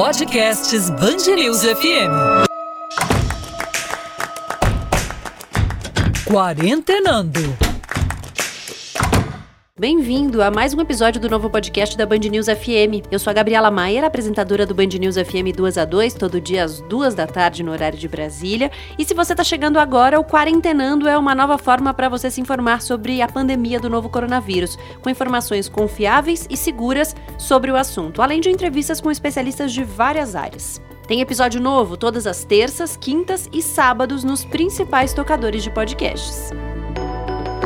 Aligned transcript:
Podcasts 0.00 0.88
Bangerils 0.98 1.62
FM. 1.62 2.46
Quarentenando. 6.24 7.69
Bem-vindo 9.80 10.42
a 10.42 10.50
mais 10.50 10.74
um 10.74 10.80
episódio 10.82 11.18
do 11.18 11.30
novo 11.30 11.48
podcast 11.48 11.96
da 11.96 12.04
Band 12.04 12.18
News 12.18 12.48
FM. 12.48 13.08
Eu 13.10 13.18
sou 13.18 13.30
a 13.30 13.32
Gabriela 13.32 13.70
Maier, 13.70 14.04
apresentadora 14.04 14.66
do 14.66 14.74
Band 14.74 14.88
News 14.88 15.16
FM 15.16 15.56
2 15.56 15.78
a 15.78 15.86
2, 15.86 16.12
todo 16.12 16.38
dia 16.38 16.64
às 16.64 16.82
2 16.82 17.14
da 17.14 17.26
tarde 17.26 17.62
no 17.62 17.72
horário 17.72 17.98
de 17.98 18.06
Brasília. 18.06 18.70
E 18.98 19.06
se 19.06 19.14
você 19.14 19.32
está 19.32 19.42
chegando 19.42 19.78
agora, 19.78 20.20
o 20.20 20.24
Quarentenando 20.24 21.08
é 21.08 21.16
uma 21.16 21.34
nova 21.34 21.56
forma 21.56 21.94
para 21.94 22.10
você 22.10 22.30
se 22.30 22.42
informar 22.42 22.82
sobre 22.82 23.22
a 23.22 23.26
pandemia 23.26 23.80
do 23.80 23.88
novo 23.88 24.10
coronavírus, 24.10 24.76
com 25.00 25.08
informações 25.08 25.66
confiáveis 25.66 26.46
e 26.50 26.58
seguras 26.58 27.16
sobre 27.38 27.70
o 27.70 27.76
assunto, 27.76 28.20
além 28.20 28.42
de 28.42 28.50
entrevistas 28.50 29.00
com 29.00 29.10
especialistas 29.10 29.72
de 29.72 29.82
várias 29.82 30.36
áreas. 30.36 30.78
Tem 31.08 31.22
episódio 31.22 31.58
novo 31.58 31.96
todas 31.96 32.26
as 32.26 32.44
terças, 32.44 32.98
quintas 32.98 33.48
e 33.50 33.62
sábados 33.62 34.24
nos 34.24 34.44
principais 34.44 35.14
tocadores 35.14 35.62
de 35.62 35.70
podcasts. 35.70 36.50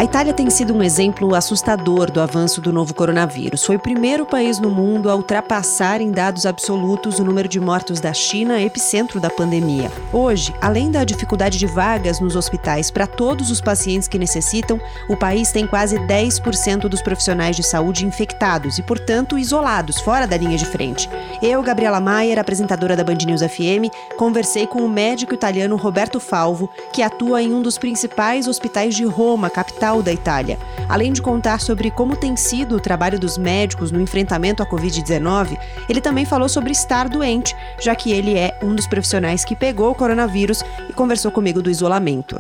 A 0.05 0.07
Itália 0.07 0.35
tem 0.35 0.51
sido 0.51 0.75
um 0.75 0.83
exemplo 0.83 1.35
assustador 1.35 2.11
do 2.11 2.21
avanço 2.21 2.61
do 2.61 2.71
novo 2.71 2.93
coronavírus. 2.93 3.65
Foi 3.65 3.77
o 3.77 3.81
primeiro 3.81 4.27
país 4.27 4.59
no 4.59 4.69
mundo 4.69 5.09
a 5.09 5.17
ultrapassar 5.17 5.99
em 5.99 6.11
dados 6.11 6.45
absolutos 6.45 7.19
o 7.19 7.25
número 7.25 7.49
de 7.49 7.59
mortos 7.59 8.01
da 8.01 8.13
China, 8.13 8.61
epicentro 8.61 9.19
da 9.19 9.31
pandemia. 9.31 9.91
Hoje, 10.13 10.55
além 10.61 10.91
da 10.91 11.05
dificuldade 11.05 11.57
de 11.57 11.67
vagas 11.67 12.21
nos 12.21 12.37
hospitais 12.37 12.91
para 12.91 13.07
todos 13.07 13.51
os 13.51 13.63
pacientes 13.63 14.07
que 14.07 14.19
necessitam, 14.19 14.79
o 15.09 15.17
país 15.17 15.51
tem 15.51 15.67
quase 15.67 15.99
10% 16.01 16.81
dos 16.81 17.01
profissionais 17.01 17.57
de 17.57 17.63
saúde 17.63 18.05
infectados 18.05 18.77
e, 18.77 18.83
portanto, 18.83 19.39
isolados, 19.39 20.01
fora 20.01 20.27
da 20.27 20.37
linha 20.37 20.59
de 20.59 20.67
frente. 20.67 21.09
Eu, 21.41 21.63
Gabriela 21.63 21.99
Maier, 21.99 22.39
apresentadora 22.39 22.95
da 22.95 23.03
Band 23.03 23.25
News 23.25 23.41
FM, 23.41 23.89
conversei 24.19 24.67
com 24.67 24.81
o 24.85 24.89
médico 24.89 25.33
italiano 25.33 25.77
Roberto 25.77 26.21
Falvo, 26.21 26.69
que 26.93 27.01
atua 27.01 27.41
em 27.41 27.55
um 27.55 27.63
dos 27.63 27.79
principais 27.79 28.47
hospitais 28.47 28.95
de 28.95 29.07
Roma, 29.07 29.49
capital 29.49 29.94
da 30.03 30.13
Itália. 30.13 30.59
Além 30.89 31.13
de 31.13 31.23
contar 31.23 31.61
sobre 31.61 31.91
como 31.91 32.17
tem 32.17 32.37
sido 32.37 32.77
o 32.77 32.81
trabalho 32.81 33.19
dos 33.19 33.39
médicos 33.39 33.91
no 33.91 34.01
enfrentamento 34.01 34.63
à 34.63 34.67
Covid-19, 34.67 35.59
ele 35.89 36.01
também 36.01 36.25
falou 36.25 36.49
sobre 36.49 36.73
estar 36.73 37.09
doente, 37.09 37.55
já 37.81 37.95
que 37.95 38.13
ele 38.13 38.37
é 38.37 38.59
um 38.63 38.75
dos 38.75 38.87
profissionais 38.87 39.45
que 39.45 39.57
pegou 39.57 39.91
o 39.91 39.95
coronavírus 39.95 40.63
e 40.89 40.93
conversou 40.93 41.31
comigo 41.31 41.63
do 41.63 41.71
isolamento. 41.71 42.39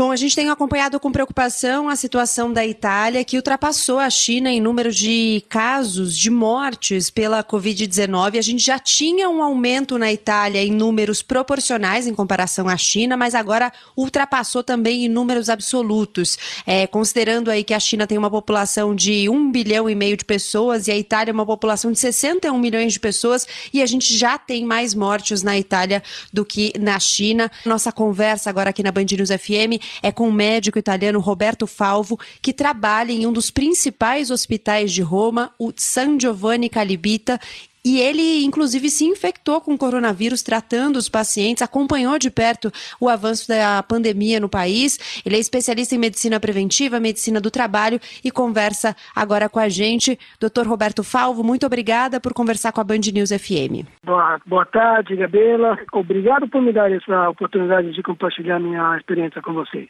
Bom, 0.00 0.12
a 0.12 0.16
gente 0.16 0.36
tem 0.36 0.48
acompanhado 0.48 1.00
com 1.00 1.10
preocupação 1.10 1.88
a 1.88 1.96
situação 1.96 2.52
da 2.52 2.64
Itália, 2.64 3.24
que 3.24 3.34
ultrapassou 3.34 3.98
a 3.98 4.08
China 4.08 4.48
em 4.48 4.60
número 4.60 4.92
de 4.92 5.42
casos 5.48 6.16
de 6.16 6.30
mortes 6.30 7.10
pela 7.10 7.42
Covid-19. 7.42 8.38
A 8.38 8.40
gente 8.40 8.64
já 8.64 8.78
tinha 8.78 9.28
um 9.28 9.42
aumento 9.42 9.98
na 9.98 10.12
Itália 10.12 10.62
em 10.62 10.70
números 10.70 11.20
proporcionais 11.20 12.06
em 12.06 12.14
comparação 12.14 12.68
à 12.68 12.76
China, 12.76 13.16
mas 13.16 13.34
agora 13.34 13.72
ultrapassou 13.96 14.62
também 14.62 15.04
em 15.04 15.08
números 15.08 15.48
absolutos. 15.48 16.38
É, 16.64 16.86
considerando 16.86 17.50
aí 17.50 17.64
que 17.64 17.74
a 17.74 17.80
China 17.80 18.06
tem 18.06 18.16
uma 18.16 18.30
população 18.30 18.94
de 18.94 19.28
1 19.28 19.50
bilhão 19.50 19.90
e 19.90 19.96
meio 19.96 20.16
de 20.16 20.24
pessoas 20.24 20.86
e 20.86 20.92
a 20.92 20.96
Itália 20.96 21.34
uma 21.34 21.44
população 21.44 21.90
de 21.90 21.98
61 21.98 22.56
milhões 22.56 22.92
de 22.92 23.00
pessoas, 23.00 23.48
e 23.74 23.82
a 23.82 23.86
gente 23.86 24.16
já 24.16 24.38
tem 24.38 24.64
mais 24.64 24.94
mortes 24.94 25.42
na 25.42 25.58
Itália 25.58 26.04
do 26.32 26.44
que 26.44 26.72
na 26.78 27.00
China. 27.00 27.50
Nossa 27.66 27.90
conversa 27.90 28.48
agora 28.48 28.70
aqui 28.70 28.84
na 28.84 28.92
Band 28.92 29.06
News 29.10 29.30
FM 29.30 29.87
é 30.02 30.10
com 30.12 30.28
o 30.28 30.32
médico 30.32 30.78
italiano 30.78 31.20
Roberto 31.20 31.66
Falvo, 31.66 32.18
que 32.40 32.52
trabalha 32.52 33.12
em 33.12 33.26
um 33.26 33.32
dos 33.32 33.50
principais 33.50 34.30
hospitais 34.30 34.92
de 34.92 35.02
Roma, 35.02 35.52
o 35.58 35.72
San 35.76 36.18
Giovanni 36.18 36.68
Calibita, 36.68 37.40
e 37.84 38.00
ele, 38.00 38.44
inclusive, 38.44 38.90
se 38.90 39.04
infectou 39.04 39.60
com 39.60 39.76
coronavírus, 39.76 40.42
tratando 40.42 40.96
os 40.96 41.08
pacientes, 41.08 41.62
acompanhou 41.62 42.18
de 42.18 42.30
perto 42.30 42.70
o 43.00 43.08
avanço 43.08 43.48
da 43.48 43.82
pandemia 43.82 44.40
no 44.40 44.48
país. 44.48 45.22
Ele 45.24 45.36
é 45.36 45.38
especialista 45.38 45.94
em 45.94 45.98
medicina 45.98 46.40
preventiva, 46.40 47.00
medicina 47.00 47.40
do 47.40 47.50
trabalho 47.50 48.00
e 48.24 48.30
conversa 48.30 48.94
agora 49.14 49.48
com 49.48 49.58
a 49.58 49.68
gente. 49.68 50.18
Doutor 50.40 50.66
Roberto 50.66 51.02
Falvo, 51.02 51.42
muito 51.42 51.66
obrigada 51.66 52.20
por 52.20 52.34
conversar 52.34 52.72
com 52.72 52.80
a 52.80 52.84
Band 52.84 53.00
News 53.12 53.30
FM. 53.30 53.86
Boa, 54.04 54.40
boa 54.46 54.66
tarde, 54.66 55.16
Gabriela. 55.16 55.78
Obrigado 55.92 56.48
por 56.48 56.60
me 56.60 56.72
dar 56.72 56.90
essa 56.90 57.28
oportunidade 57.30 57.92
de 57.92 58.02
compartilhar 58.02 58.58
minha 58.58 58.96
experiência 58.96 59.40
com 59.40 59.52
você. 59.52 59.88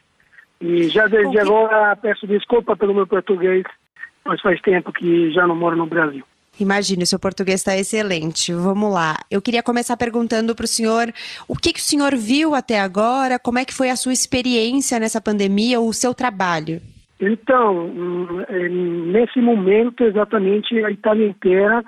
E 0.61 0.89
já 0.89 1.07
desde 1.07 1.39
agora 1.39 1.95
peço 1.95 2.27
desculpa 2.27 2.75
pelo 2.75 2.93
meu 2.93 3.07
português, 3.07 3.63
mas 4.25 4.41
faz 4.41 4.59
tempo 4.61 4.91
que 4.91 5.31
já 5.31 5.47
não 5.47 5.55
moro 5.55 5.75
no 5.75 5.85
Brasil. 5.85 6.23
Imagine, 6.59 7.03
o 7.03 7.07
seu 7.07 7.19
português 7.19 7.61
está 7.61 7.77
excelente. 7.77 8.53
Vamos 8.53 8.93
lá. 8.93 9.17
Eu 9.31 9.41
queria 9.41 9.63
começar 9.63 9.95
perguntando 9.97 10.55
para 10.55 10.65
o 10.65 10.67
senhor 10.67 11.11
o 11.47 11.55
que, 11.55 11.73
que 11.73 11.79
o 11.79 11.83
senhor 11.83 12.15
viu 12.15 12.53
até 12.53 12.79
agora, 12.79 13.39
como 13.39 13.59
é 13.59 13.65
que 13.65 13.73
foi 13.73 13.89
a 13.89 13.95
sua 13.95 14.13
experiência 14.13 14.99
nessa 14.99 15.21
pandemia, 15.21 15.79
o 15.79 15.93
seu 15.93 16.13
trabalho? 16.13 16.81
Então, 17.19 17.91
é, 18.47 18.69
nesse 18.69 19.41
momento, 19.41 20.03
exatamente, 20.03 20.83
a 20.83 20.91
Itália 20.91 21.27
inteira 21.27 21.83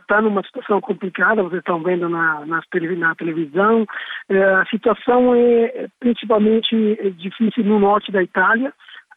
está 0.00 0.20
uh, 0.20 0.22
numa 0.22 0.42
situação 0.44 0.80
complicada, 0.80 1.42
vocês 1.42 1.58
estão 1.58 1.82
vendo 1.82 2.08
na, 2.08 2.46
na, 2.46 2.62
na 2.96 3.14
televisão. 3.14 3.82
Uh, 4.30 4.56
a 4.62 4.64
situação 4.66 5.34
é 5.34 5.88
principalmente 5.98 6.74
difícil 7.16 7.64
no 7.64 7.78
norte 7.78 8.12
da 8.12 8.22
Itália, 8.22 8.72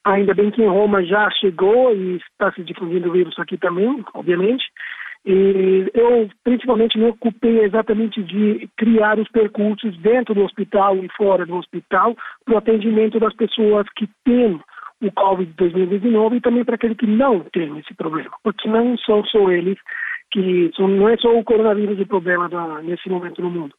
Ainda 0.07 0.33
bem 0.33 0.49
que 0.51 0.61
em 0.61 0.67
Roma 0.67 1.03
já 1.03 1.29
chegou 1.31 1.93
e 1.93 2.15
está 2.15 2.51
se 2.53 2.63
difundindo 2.63 3.09
o 3.09 3.11
vírus 3.11 3.37
aqui 3.37 3.57
também, 3.57 4.03
obviamente. 4.13 4.63
E 5.25 5.91
eu, 5.93 6.29
principalmente, 6.45 6.97
me 6.97 7.09
ocupei 7.09 7.65
exatamente 7.65 8.23
de 8.23 8.69
criar 8.77 9.19
os 9.19 9.27
percursos 9.29 9.97
dentro 9.97 10.33
do 10.33 10.45
hospital 10.45 10.95
e 10.97 11.09
fora 11.17 11.45
do 11.45 11.57
hospital 11.57 12.15
para 12.45 12.55
o 12.55 12.57
atendimento 12.57 13.19
das 13.19 13.35
pessoas 13.35 13.85
que 13.97 14.07
têm 14.23 14.61
o 15.01 15.11
Covid-2019 15.11 16.37
e 16.37 16.41
também 16.41 16.63
para 16.63 16.75
aqueles 16.75 16.95
que 16.95 17.05
não 17.05 17.41
têm 17.41 17.77
esse 17.77 17.93
problema, 17.93 18.31
porque 18.41 18.67
não 18.69 18.97
são 18.99 19.25
só 19.25 19.51
eles 19.51 19.77
que 20.31 20.71
são, 20.75 20.87
não 20.87 21.09
é 21.09 21.17
só 21.17 21.37
o 21.37 21.43
coronavírus 21.43 21.99
o 21.99 22.07
problema 22.07 22.47
da, 22.47 22.81
nesse 22.81 23.09
momento 23.09 23.41
no 23.41 23.49
mundo. 23.49 23.75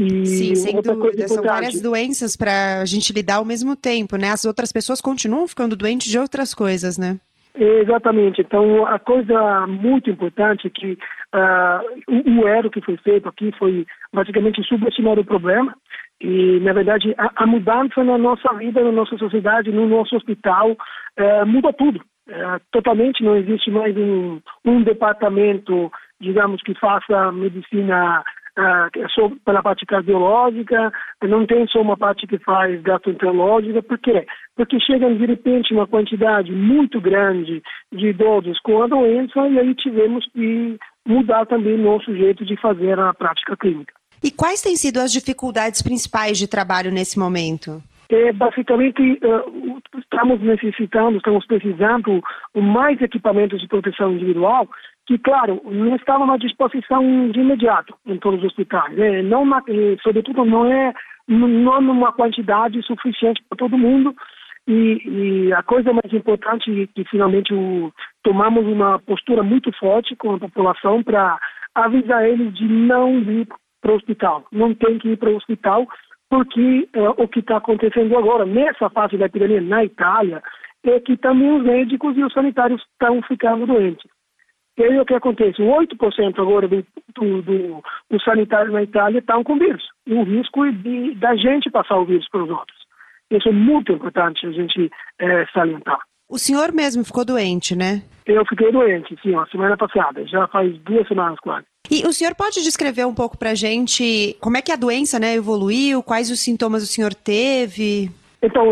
E 0.00 0.24
Sim, 0.24 0.54
sem 0.54 0.80
dúvida. 0.80 1.28
São 1.28 1.42
várias 1.42 1.78
doenças 1.82 2.34
para 2.34 2.80
a 2.80 2.84
gente 2.86 3.12
lidar 3.12 3.36
ao 3.36 3.44
mesmo 3.44 3.76
tempo, 3.76 4.16
né? 4.16 4.30
As 4.30 4.46
outras 4.46 4.72
pessoas 4.72 4.98
continuam 4.98 5.46
ficando 5.46 5.76
doentes 5.76 6.10
de 6.10 6.18
outras 6.18 6.54
coisas, 6.54 6.96
né? 6.96 7.18
Exatamente. 7.54 8.40
Então, 8.40 8.86
a 8.86 8.98
coisa 8.98 9.66
muito 9.66 10.08
importante 10.08 10.66
é 10.66 10.70
que 10.70 10.92
uh, 11.34 12.40
o 12.40 12.48
erro 12.48 12.70
que 12.70 12.80
foi 12.80 12.96
feito 12.98 13.28
aqui 13.28 13.52
foi 13.58 13.84
basicamente 14.10 14.62
subestimar 14.64 15.18
o 15.18 15.24
problema 15.24 15.74
e, 16.18 16.58
na 16.60 16.72
verdade, 16.72 17.14
a, 17.18 17.30
a, 17.42 17.46
mudança 17.46 18.02
na 18.02 18.16
nossa 18.16 18.54
vida, 18.54 18.82
na 18.82 18.92
nossa 18.92 19.18
sociedade, 19.18 19.70
no 19.70 19.86
nosso 19.86 20.16
hospital, 20.16 20.70
uh, 20.70 21.46
muda 21.46 21.72
tudo. 21.74 22.00
Uh, 22.26 22.60
totalmente 22.70 23.22
não 23.22 23.36
existe 23.36 23.70
mais 23.70 23.94
um, 23.96 24.40
um 24.64 24.82
departamento, 24.82 25.92
digamos, 26.20 26.62
que 26.62 26.72
faça 26.74 27.32
medicina 27.32 28.24
é 28.58 29.08
só 29.08 29.30
pela 29.44 29.62
parte 29.62 29.86
cardiológica, 29.86 30.92
não 31.22 31.46
tem 31.46 31.66
só 31.68 31.80
uma 31.80 31.96
parte 31.96 32.26
que 32.26 32.38
faz 32.38 32.80
gastroenterológica, 32.82 33.82
por 33.82 33.98
quê? 33.98 34.26
Porque 34.56 34.80
chega 34.80 35.12
de 35.14 35.26
repente 35.26 35.72
uma 35.72 35.86
quantidade 35.86 36.52
muito 36.52 37.00
grande 37.00 37.62
de 37.92 38.08
idosos 38.08 38.58
com 38.60 38.82
a 38.82 38.86
doença 38.86 39.48
e 39.48 39.58
aí 39.58 39.74
tivemos 39.74 40.26
que 40.32 40.76
mudar 41.06 41.46
também 41.46 41.78
nosso 41.78 42.14
jeito 42.14 42.44
de 42.44 42.56
fazer 42.60 42.98
a 42.98 43.14
prática 43.14 43.56
clínica. 43.56 43.94
E 44.22 44.30
quais 44.30 44.60
têm 44.60 44.76
sido 44.76 44.98
as 44.98 45.12
dificuldades 45.12 45.80
principais 45.80 46.36
de 46.36 46.46
trabalho 46.46 46.90
nesse 46.90 47.18
momento? 47.18 47.82
É, 48.10 48.32
basicamente, 48.32 49.00
uh, 49.00 49.80
estamos 49.98 50.40
necessitando, 50.40 51.18
estamos 51.18 51.46
precisando 51.46 52.20
mais 52.56 53.00
equipamentos 53.00 53.60
de 53.60 53.68
proteção 53.68 54.12
individual 54.12 54.68
que, 55.06 55.16
claro, 55.16 55.62
não 55.64 55.94
estavam 55.94 56.28
à 56.30 56.36
disposição 56.36 57.30
de 57.30 57.38
imediato 57.38 57.94
em 58.04 58.18
todos 58.18 58.40
os 58.40 58.46
hospitais. 58.46 58.96
Né? 58.96 59.22
Não, 59.22 59.44
sobretudo, 60.02 60.44
não 60.44 60.66
é 60.66 60.92
não 61.28 61.80
numa 61.80 62.12
quantidade 62.12 62.82
suficiente 62.82 63.42
para 63.48 63.58
todo 63.58 63.78
mundo. 63.78 64.12
E, 64.66 65.02
e, 65.46 65.52
a 65.52 65.62
coisa 65.62 65.92
mais 65.92 66.12
importante 66.12 66.82
é 66.82 66.86
que 66.88 67.08
finalmente 67.08 67.54
o, 67.54 67.92
tomamos 68.24 68.66
uma 68.66 68.98
postura 68.98 69.42
muito 69.42 69.70
forte 69.78 70.16
com 70.16 70.34
a 70.34 70.38
população 70.38 71.02
para 71.02 71.38
avisar 71.74 72.28
eles 72.28 72.52
de 72.54 72.66
não 72.66 73.18
ir 73.20 73.46
para 73.80 73.92
o 73.92 73.96
hospital. 73.96 74.44
Não 74.52 74.74
tem 74.74 74.98
que 74.98 75.10
ir 75.10 75.16
para 75.16 75.30
o 75.30 75.36
hospital 75.36 75.86
porque 76.30 76.88
é, 76.92 77.08
o 77.08 77.26
que 77.26 77.40
está 77.40 77.56
acontecendo 77.56 78.16
agora 78.16 78.46
nessa 78.46 78.88
fase 78.88 79.18
da 79.18 79.26
epidemia 79.26 79.60
na 79.60 79.84
Itália 79.84 80.40
é 80.84 81.00
que 81.00 81.16
também 81.16 81.50
os 81.50 81.64
médicos 81.64 82.16
e 82.16 82.22
os 82.22 82.32
sanitários 82.32 82.80
estão 82.92 83.20
ficando 83.22 83.66
doentes. 83.66 84.08
E 84.78 84.84
aí 84.84 84.98
o 84.98 85.04
que 85.04 85.12
acontece? 85.12 85.60
8% 85.60 86.38
agora 86.38 86.68
do, 86.68 86.86
do, 87.14 87.42
do, 87.42 87.82
do 88.08 88.22
sanitário 88.22 88.72
na 88.72 88.82
Itália 88.82 89.18
estão 89.18 89.42
com 89.42 89.58
vírus. 89.58 89.82
E 90.06 90.14
o 90.14 90.22
risco 90.22 90.64
é 90.64 90.70
de, 90.70 91.14
da 91.16 91.34
gente 91.34 91.68
passar 91.68 91.98
o 91.98 92.06
vírus 92.06 92.26
para 92.30 92.44
os 92.44 92.48
outros. 92.48 92.78
Isso 93.30 93.48
é 93.48 93.52
muito 93.52 93.92
importante 93.92 94.46
a 94.46 94.52
gente 94.52 94.90
é, 95.18 95.46
salientar. 95.48 96.00
O 96.30 96.38
senhor 96.38 96.72
mesmo 96.72 97.04
ficou 97.04 97.24
doente, 97.24 97.74
né? 97.74 98.02
Eu 98.24 98.46
fiquei 98.46 98.70
doente, 98.70 99.16
sim, 99.20 99.34
ó, 99.34 99.44
semana 99.46 99.76
passada, 99.76 100.24
já 100.24 100.46
faz 100.46 100.78
duas 100.78 101.08
semanas 101.08 101.40
quase. 101.40 101.66
E 101.90 102.06
o 102.06 102.12
senhor 102.12 102.36
pode 102.36 102.62
descrever 102.62 103.04
um 103.04 103.14
pouco 103.14 103.36
para 103.36 103.50
a 103.50 103.54
gente 103.54 104.36
como 104.40 104.56
é 104.56 104.62
que 104.62 104.70
a 104.70 104.76
doença 104.76 105.18
né, 105.18 105.34
evoluiu, 105.34 106.04
quais 106.04 106.30
os 106.30 106.38
sintomas 106.38 106.84
o 106.84 106.86
senhor 106.86 107.12
teve? 107.12 108.08
Então, 108.40 108.64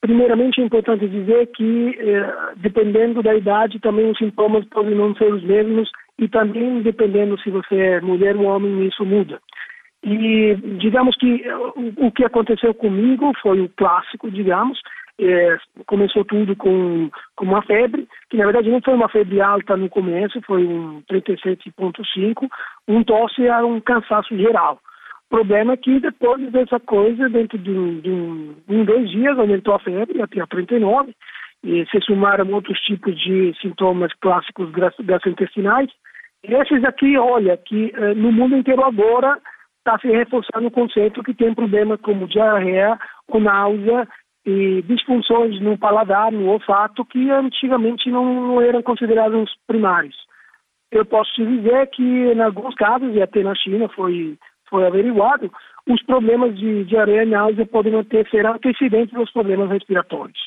primeiramente 0.00 0.62
é 0.62 0.64
importante 0.64 1.06
dizer 1.06 1.48
que, 1.54 1.98
eh, 1.98 2.34
dependendo 2.56 3.22
da 3.22 3.34
idade, 3.34 3.78
também 3.78 4.10
os 4.10 4.16
sintomas 4.16 4.64
podem 4.70 4.94
não 4.94 5.14
ser 5.16 5.30
os 5.34 5.44
mesmos 5.44 5.90
e 6.18 6.26
também 6.28 6.80
dependendo 6.80 7.38
se 7.42 7.50
você 7.50 7.76
é 7.76 8.00
mulher 8.00 8.34
ou 8.36 8.44
homem, 8.44 8.88
isso 8.88 9.04
muda. 9.04 9.38
E 10.02 10.56
digamos 10.78 11.14
que 11.16 11.44
o 11.98 12.10
que 12.10 12.24
aconteceu 12.24 12.72
comigo 12.72 13.32
foi 13.42 13.60
o 13.60 13.68
clássico, 13.76 14.30
digamos, 14.30 14.80
é, 15.20 15.58
começou 15.86 16.24
tudo 16.24 16.56
com, 16.56 17.10
com 17.36 17.44
uma 17.44 17.62
febre, 17.62 18.08
que 18.28 18.36
na 18.36 18.44
verdade 18.44 18.70
não 18.70 18.80
foi 18.80 18.94
uma 18.94 19.08
febre 19.08 19.40
alta 19.40 19.76
no 19.76 19.88
começo, 19.88 20.40
foi 20.42 20.66
um 20.66 21.02
37,5, 21.10 22.48
um 22.88 23.04
tosse 23.04 23.42
e 23.42 23.50
um 23.62 23.80
cansaço 23.80 24.36
geral. 24.36 24.78
O 25.26 25.36
problema 25.36 25.74
é 25.74 25.76
que 25.76 26.00
depois 26.00 26.50
dessa 26.50 26.80
coisa, 26.80 27.28
dentro 27.28 27.56
de 27.56 27.70
um, 27.70 28.00
de 28.00 28.10
um, 28.10 28.56
um 28.68 28.84
dois 28.84 29.08
dias, 29.10 29.38
aumentou 29.38 29.74
a 29.74 29.78
febre 29.78 30.20
até 30.20 30.40
a 30.40 30.46
39, 30.46 31.14
e 31.62 31.86
se 31.86 32.00
somaram 32.00 32.50
outros 32.52 32.78
tipos 32.80 33.14
de 33.16 33.54
sintomas 33.60 34.12
clássicos 34.20 34.70
gastrointestinais. 35.04 35.90
E 36.42 36.54
esses 36.54 36.82
aqui, 36.84 37.18
olha, 37.18 37.56
que 37.56 37.92
eh, 37.94 38.14
no 38.14 38.32
mundo 38.32 38.56
inteiro 38.56 38.82
agora 38.82 39.38
está 39.78 39.98
se 39.98 40.08
reforçando 40.08 40.68
o 40.68 40.70
conceito 40.70 41.22
que 41.22 41.34
tem 41.34 41.54
problemas 41.54 42.00
como 42.00 42.26
diarreia 42.26 42.98
ou 43.28 43.40
náusea 43.40 44.08
e 44.44 44.82
disfunções 44.82 45.60
no 45.60 45.76
paladar, 45.76 46.32
no 46.32 46.48
olfato, 46.48 47.04
que 47.04 47.30
antigamente 47.30 48.10
não 48.10 48.60
eram 48.60 48.82
considerados 48.82 49.54
primários. 49.66 50.16
Eu 50.90 51.04
posso 51.04 51.32
te 51.34 51.44
dizer 51.44 51.86
que, 51.88 52.02
em 52.02 52.40
alguns 52.40 52.74
casos, 52.74 53.14
e 53.14 53.22
até 53.22 53.42
na 53.42 53.54
China 53.54 53.88
foi, 53.90 54.36
foi 54.68 54.86
averiguado, 54.86 55.52
os 55.88 56.02
problemas 56.04 56.58
de 56.58 56.84
diarreia 56.84 57.22
e 57.22 57.26
náusea 57.26 57.66
podem 57.66 58.02
ter, 58.04 58.28
ser 58.28 58.46
antecedentes 58.46 59.14
aos 59.14 59.30
problemas 59.30 59.70
respiratórios. 59.70 60.38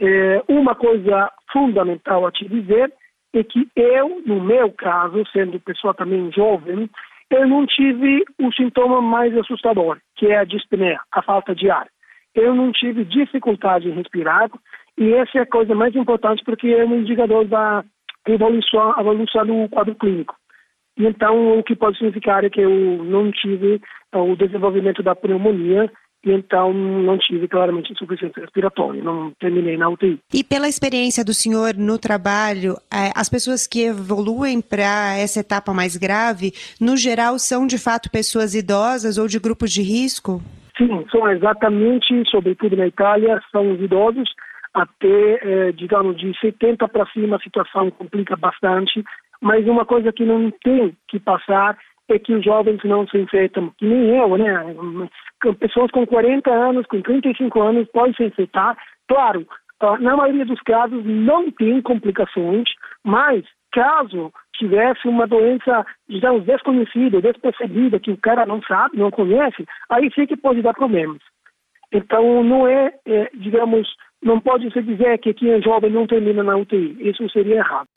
É, 0.00 0.42
uma 0.48 0.74
coisa 0.74 1.30
fundamental 1.52 2.26
a 2.26 2.32
te 2.32 2.48
dizer 2.48 2.92
é 3.34 3.44
que 3.44 3.68
eu, 3.76 4.22
no 4.26 4.42
meu 4.42 4.72
caso, 4.72 5.22
sendo 5.30 5.60
pessoa 5.60 5.94
também 5.94 6.32
jovem, 6.32 6.90
eu 7.30 7.46
não 7.46 7.64
tive 7.64 8.24
o 8.40 8.52
sintoma 8.52 9.00
mais 9.00 9.36
assustador, 9.36 9.98
que 10.16 10.26
é 10.26 10.38
a 10.38 10.44
dispneia, 10.44 11.00
a 11.12 11.22
falta 11.22 11.54
de 11.54 11.70
ar 11.70 11.86
eu 12.34 12.54
não 12.54 12.72
tive 12.72 13.04
dificuldade 13.04 13.88
em 13.88 13.94
respirar, 13.94 14.50
e 14.98 15.12
essa 15.14 15.38
é 15.38 15.40
a 15.42 15.46
coisa 15.46 15.74
mais 15.74 15.94
importante 15.96 16.42
porque 16.44 16.68
é 16.68 16.84
um 16.84 17.00
indicador 17.00 17.46
da 17.46 17.84
evolução, 18.26 18.94
evolução 18.98 19.46
do 19.46 19.68
quadro 19.68 19.94
clínico. 19.94 20.34
Então, 20.98 21.58
o 21.58 21.62
que 21.62 21.74
pode 21.74 21.96
significar 21.96 22.44
é 22.44 22.50
que 22.50 22.60
eu 22.60 23.04
não 23.04 23.30
tive 23.30 23.80
uh, 24.14 24.18
o 24.18 24.36
desenvolvimento 24.36 25.02
da 25.02 25.14
pneumonia 25.14 25.90
e 26.22 26.30
então 26.32 26.74
não 26.74 27.16
tive 27.18 27.48
claramente 27.48 27.92
insuficiência 27.92 28.42
respiratória, 28.42 29.02
não 29.02 29.32
terminei 29.40 29.78
na 29.78 29.88
UTI. 29.88 30.18
E 30.34 30.44
pela 30.44 30.68
experiência 30.68 31.24
do 31.24 31.32
senhor 31.32 31.74
no 31.74 31.98
trabalho, 31.98 32.74
eh, 32.92 33.10
as 33.16 33.28
pessoas 33.30 33.66
que 33.66 33.84
evoluem 33.84 34.60
para 34.60 35.16
essa 35.16 35.40
etapa 35.40 35.72
mais 35.72 35.96
grave, 35.96 36.52
no 36.78 36.94
geral, 36.94 37.38
são 37.38 37.66
de 37.66 37.78
fato 37.78 38.10
pessoas 38.10 38.54
idosas 38.54 39.16
ou 39.16 39.26
de 39.26 39.38
grupos 39.38 39.72
de 39.72 39.80
risco? 39.80 40.42
Sim, 40.80 41.04
são 41.10 41.30
exatamente, 41.30 42.24
sobretudo 42.30 42.74
na 42.74 42.86
Itália, 42.86 43.38
são 43.52 43.70
os 43.72 43.80
idosos, 43.82 44.32
até, 44.72 45.08
eh, 45.42 45.72
digamos, 45.72 46.16
de 46.16 46.32
70 46.40 46.88
para 46.88 47.04
cima 47.08 47.36
a 47.36 47.40
situação 47.40 47.90
complica 47.90 48.34
bastante, 48.34 49.04
mas 49.42 49.66
uma 49.68 49.84
coisa 49.84 50.10
que 50.10 50.24
não 50.24 50.50
tem 50.64 50.96
que 51.06 51.20
passar 51.20 51.76
é 52.08 52.18
que 52.18 52.32
os 52.32 52.42
jovens 52.42 52.80
não 52.82 53.06
se 53.06 53.18
infectam, 53.18 53.70
que 53.76 53.84
nem 53.84 54.16
eu, 54.16 54.38
né? 54.38 54.64
Pessoas 55.58 55.90
com 55.90 56.06
40 56.06 56.50
anos, 56.50 56.86
com 56.86 57.02
35 57.02 57.60
anos 57.60 57.86
podem 57.92 58.14
se 58.14 58.24
infectar. 58.24 58.76
Claro, 59.06 59.46
ah, 59.80 59.98
na 59.98 60.16
maioria 60.16 60.46
dos 60.46 60.60
casos 60.62 61.04
não 61.04 61.50
tem 61.50 61.80
complicações, 61.82 62.68
mas 63.04 63.44
caso 63.70 64.32
tivesse 64.60 65.08
uma 65.08 65.26
doença, 65.26 65.84
digamos, 66.08 66.44
desconhecida, 66.44 67.20
despercebida, 67.20 67.98
que 67.98 68.12
o 68.12 68.18
cara 68.18 68.44
não 68.44 68.62
sabe, 68.62 68.98
não 68.98 69.10
conhece, 69.10 69.64
aí 69.88 70.10
sim 70.14 70.26
que 70.26 70.36
pode 70.36 70.60
dar 70.62 70.74
problemas. 70.74 71.18
Então, 71.92 72.44
não 72.44 72.68
é, 72.68 72.92
é 73.06 73.30
digamos, 73.34 73.88
não 74.22 74.38
pode 74.38 74.70
se 74.70 74.82
dizer 74.82 75.18
que 75.18 75.34
quem 75.34 75.50
é 75.50 75.62
jovem 75.62 75.90
não 75.90 76.06
termina 76.06 76.42
na 76.42 76.56
UTI. 76.56 76.96
Isso 77.00 77.28
seria 77.30 77.56
errado. 77.56 77.88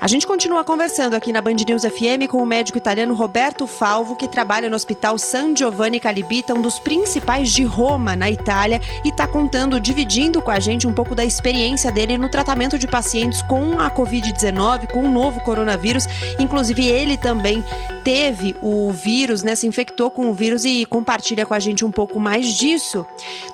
A 0.00 0.08
gente 0.08 0.26
continua 0.26 0.64
conversando 0.64 1.12
aqui 1.12 1.30
na 1.30 1.42
Band 1.42 1.56
News 1.68 1.82
FM 1.82 2.26
com 2.30 2.42
o 2.42 2.46
médico 2.46 2.78
italiano 2.78 3.12
Roberto 3.12 3.66
Falvo, 3.66 4.16
que 4.16 4.26
trabalha 4.26 4.70
no 4.70 4.74
Hospital 4.74 5.18
San 5.18 5.54
Giovanni 5.54 6.00
Calibita, 6.00 6.54
um 6.54 6.62
dos 6.62 6.78
principais 6.78 7.50
de 7.50 7.64
Roma, 7.64 8.16
na 8.16 8.30
Itália, 8.30 8.80
e 9.04 9.10
está 9.10 9.26
contando, 9.26 9.78
dividindo 9.78 10.40
com 10.40 10.50
a 10.50 10.58
gente 10.58 10.86
um 10.86 10.92
pouco 10.94 11.14
da 11.14 11.22
experiência 11.22 11.92
dele 11.92 12.16
no 12.16 12.30
tratamento 12.30 12.78
de 12.78 12.86
pacientes 12.86 13.42
com 13.42 13.78
a 13.78 13.90
Covid-19, 13.90 14.86
com 14.86 15.04
o 15.04 15.10
novo 15.10 15.38
coronavírus. 15.40 16.06
Inclusive, 16.38 16.88
ele 16.88 17.18
também 17.18 17.62
teve 18.02 18.56
o 18.62 18.90
vírus, 18.92 19.42
né, 19.42 19.54
se 19.54 19.66
infectou 19.66 20.10
com 20.10 20.30
o 20.30 20.32
vírus 20.32 20.64
e 20.64 20.86
compartilha 20.86 21.44
com 21.44 21.52
a 21.52 21.60
gente 21.60 21.84
um 21.84 21.90
pouco 21.90 22.18
mais 22.18 22.46
disso. 22.54 23.04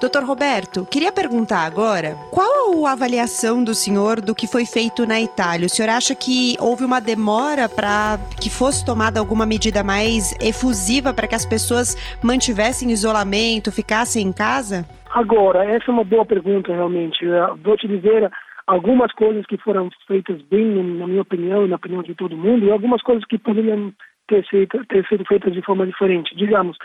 Doutor 0.00 0.22
Roberto, 0.22 0.86
queria 0.88 1.10
perguntar 1.10 1.62
agora, 1.62 2.16
qual 2.30 2.86
a 2.86 2.92
avaliação 2.92 3.64
do 3.64 3.74
senhor 3.74 4.20
do 4.20 4.32
que 4.32 4.46
foi 4.46 4.64
feito 4.64 5.04
na 5.04 5.20
Itália? 5.20 5.66
O 5.66 5.70
senhor 5.70 5.88
acha 5.88 6.14
que 6.14 6.35
houve 6.60 6.84
uma 6.84 7.00
demora 7.00 7.68
para 7.68 8.18
que 8.40 8.50
fosse 8.50 8.84
tomada 8.84 9.20
alguma 9.20 9.46
medida 9.46 9.82
mais 9.82 10.34
efusiva 10.40 11.12
para 11.12 11.26
que 11.26 11.34
as 11.34 11.46
pessoas 11.46 11.96
mantivessem 12.22 12.90
isolamento, 12.90 13.72
ficassem 13.72 14.26
em 14.26 14.32
casa? 14.32 14.84
Agora, 15.10 15.64
essa 15.64 15.90
é 15.90 15.92
uma 15.92 16.04
boa 16.04 16.24
pergunta 16.24 16.72
realmente. 16.72 17.24
Eu 17.24 17.56
vou 17.56 17.76
te 17.76 17.88
dizer 17.88 18.30
algumas 18.66 19.12
coisas 19.12 19.46
que 19.46 19.56
foram 19.58 19.88
feitas 20.06 20.40
bem, 20.50 20.66
na 20.98 21.06
minha 21.06 21.22
opinião 21.22 21.64
e 21.64 21.68
na 21.68 21.76
opinião 21.76 22.02
de 22.02 22.14
todo 22.14 22.36
mundo, 22.36 22.66
e 22.66 22.70
algumas 22.70 23.02
coisas 23.02 23.24
que 23.24 23.38
poderiam 23.38 23.92
ter 24.28 24.44
sido, 24.46 24.84
ter 24.86 25.06
sido 25.06 25.24
feitas 25.24 25.52
de 25.52 25.62
forma 25.62 25.86
diferente. 25.86 26.34
Digamos, 26.36 26.76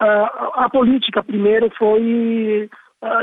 a, 0.00 0.64
a 0.64 0.68
política 0.70 1.22
primeiro 1.22 1.70
foi, 1.78 2.68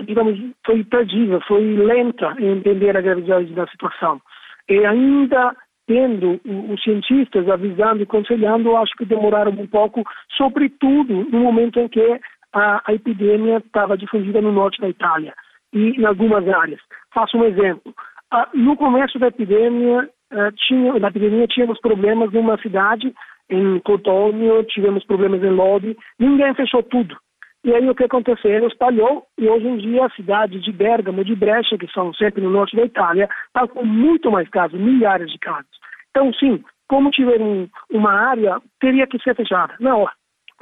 digamos, 0.05 0.39
foi 0.65 0.83
tardiva, 0.85 1.39
foi 1.47 1.63
lenta 1.75 2.35
em 2.39 2.57
entender 2.57 2.95
a 2.95 3.01
gravidade 3.01 3.53
da 3.53 3.67
situação. 3.67 4.21
E 4.69 4.85
ainda 4.85 5.55
tendo 5.87 6.39
os 6.45 6.83
cientistas 6.83 7.49
avisando 7.49 8.01
e 8.01 8.03
aconselhando, 8.03 8.75
acho 8.75 8.93
que 8.97 9.05
demoraram 9.05 9.51
um 9.51 9.65
pouco, 9.65 10.03
sobretudo 10.35 11.25
no 11.31 11.39
momento 11.39 11.79
em 11.79 11.87
que 11.87 12.19
a, 12.53 12.81
a 12.85 12.93
epidemia 12.93 13.57
estava 13.57 13.97
difundida 13.97 14.41
no 14.41 14.51
norte 14.51 14.81
da 14.81 14.89
Itália 14.89 15.33
e 15.73 15.99
em 15.99 16.05
algumas 16.05 16.47
áreas. 16.47 16.81
Faço 17.13 17.37
um 17.37 17.45
exemplo. 17.45 17.93
Ah, 18.29 18.49
no 18.53 18.75
começo 18.75 19.17
da 19.17 19.27
epidemia, 19.27 20.09
ah, 20.31 20.51
tinha, 20.67 20.99
da 20.99 21.07
epidemia, 21.07 21.47
tínhamos 21.47 21.79
problemas 21.79 22.31
numa 22.33 22.57
cidade, 22.61 23.13
em 23.49 23.79
Cotônio, 23.79 24.63
tivemos 24.65 25.05
problemas 25.05 25.41
em 25.41 25.49
Lodi, 25.49 25.95
ninguém 26.19 26.53
fechou 26.53 26.83
tudo. 26.83 27.15
E 27.63 27.73
aí 27.73 27.89
o 27.89 27.95
que 27.95 28.03
aconteceu? 28.03 28.51
Ele 28.51 28.67
espalhou 28.67 29.25
e 29.37 29.47
hoje 29.47 29.67
em 29.67 29.77
dia 29.77 30.05
a 30.05 30.09
cidade 30.11 30.59
de 30.59 30.71
Bergamo, 30.71 31.23
de 31.23 31.35
Brescia, 31.35 31.77
que 31.77 31.87
são 31.91 32.13
sempre 32.13 32.41
no 32.41 32.49
norte 32.49 32.75
da 32.75 32.83
Itália, 32.83 33.27
está 33.47 33.67
com 33.67 33.83
muito 33.83 34.31
mais 34.31 34.47
casos, 34.49 34.79
milhares 34.79 35.31
de 35.31 35.39
casos. 35.39 35.76
Então, 36.17 36.33
sim, 36.33 36.63
como 36.89 37.11
tiver 37.11 37.39
um, 37.39 37.69
uma 37.91 38.11
área, 38.11 38.59
teria 38.79 39.05
que 39.05 39.21
ser 39.21 39.35
fechada, 39.35 39.75
não, 39.79 40.07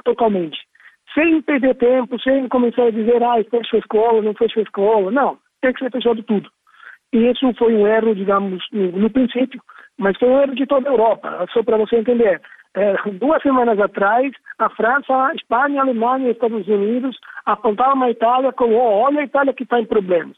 totalmente. 0.04 0.58
Sem 1.14 1.40
perder 1.40 1.74
tempo, 1.76 2.20
sem 2.20 2.46
começar 2.48 2.82
a 2.82 2.90
dizer, 2.90 3.22
ah, 3.22 3.42
fechou 3.50 3.78
a 3.78 3.80
escola, 3.80 4.20
não 4.20 4.34
fechou 4.34 4.60
a 4.60 4.64
escola. 4.64 5.10
Não, 5.10 5.38
tem 5.62 5.72
que 5.72 5.78
ser 5.78 5.90
fechado 5.90 6.22
tudo. 6.24 6.50
E 7.10 7.30
isso 7.30 7.54
foi 7.54 7.74
um 7.74 7.86
erro, 7.86 8.14
digamos, 8.14 8.62
no, 8.70 8.92
no 8.92 9.08
princípio, 9.08 9.58
mas 9.96 10.18
foi 10.18 10.28
um 10.28 10.42
erro 10.42 10.54
de 10.54 10.66
toda 10.66 10.90
a 10.90 10.92
Europa, 10.92 11.46
só 11.54 11.62
para 11.62 11.78
você 11.78 11.96
entender. 11.96 12.38
É, 12.74 12.94
duas 13.12 13.40
semanas 13.40 13.80
atrás, 13.80 14.30
a 14.58 14.68
França, 14.68 15.14
a 15.14 15.34
Espanha, 15.34 15.80
a 15.80 15.84
Alemanha 15.84 16.28
e 16.28 16.32
Estados 16.32 16.68
Unidos 16.68 17.16
apontavam 17.46 18.02
a 18.02 18.10
Itália 18.10 18.52
como, 18.52 18.74
oh, 18.74 19.04
olha 19.04 19.20
a 19.20 19.24
Itália 19.24 19.54
que 19.54 19.62
está 19.62 19.80
em 19.80 19.86
problemas. 19.86 20.36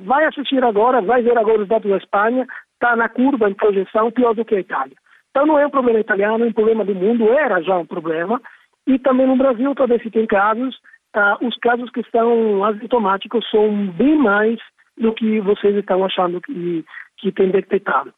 Vai 0.00 0.24
assistir 0.24 0.64
agora, 0.64 1.02
vai 1.02 1.22
ver 1.22 1.36
agora 1.36 1.60
os 1.60 1.68
dados 1.68 1.90
da 1.90 1.98
Espanha, 1.98 2.46
está 2.84 2.94
na 2.94 3.08
curva 3.08 3.48
em 3.48 3.54
projeção 3.54 4.10
pior 4.12 4.34
do 4.34 4.44
que 4.44 4.54
a 4.54 4.60
Itália. 4.60 4.94
Então 5.30 5.46
não 5.46 5.58
é 5.58 5.66
um 5.66 5.70
problema 5.70 5.98
italiano, 5.98 6.44
é 6.44 6.48
um 6.48 6.52
problema 6.52 6.84
do 6.84 6.94
mundo, 6.94 7.32
era 7.32 7.62
já 7.62 7.78
um 7.78 7.86
problema. 7.86 8.40
E 8.86 8.98
também 8.98 9.26
no 9.26 9.36
Brasil, 9.36 9.74
talvez 9.74 10.02
se 10.02 10.10
tem 10.10 10.26
casos, 10.26 10.76
ah, 11.14 11.38
os 11.40 11.56
casos 11.56 11.90
que 11.90 12.00
estão 12.00 12.62
assintomáticos 12.64 13.48
são 13.50 13.88
bem 13.92 14.16
mais 14.16 14.58
do 14.98 15.12
que 15.14 15.40
vocês 15.40 15.74
estão 15.74 16.04
achando 16.04 16.40
que, 16.42 16.84
que 17.18 17.32
tem 17.32 17.50
detectado. 17.50 18.12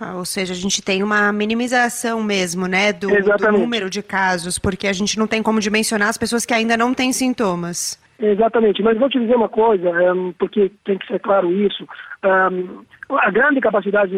Ah, 0.00 0.14
ou 0.14 0.24
seja, 0.24 0.52
a 0.52 0.56
gente 0.56 0.82
tem 0.82 1.02
uma 1.02 1.32
minimização 1.32 2.22
mesmo, 2.22 2.66
né, 2.66 2.92
do, 2.92 3.08
do, 3.08 3.52
número 3.52 3.90
de 3.90 4.02
casos, 4.02 4.58
porque 4.58 4.86
a 4.86 4.92
gente 4.92 5.18
não 5.18 5.26
tem 5.26 5.42
como 5.42 5.60
dimensionar 5.60 6.08
as 6.08 6.18
pessoas 6.18 6.46
que 6.46 6.54
ainda 6.54 6.76
não 6.76 6.94
têm 6.94 7.12
sintomas. 7.12 7.98
Exatamente, 8.26 8.82
mas 8.82 8.96
vou 8.96 9.10
te 9.10 9.20
dizer 9.20 9.36
uma 9.36 9.50
coisa, 9.50 9.90
um, 10.14 10.32
porque 10.38 10.72
tem 10.82 10.96
que 10.96 11.06
ser 11.06 11.20
claro 11.20 11.52
isso. 11.52 11.86
Um, 12.24 12.82
a 13.10 13.30
grande 13.30 13.60
capacidade, 13.60 14.12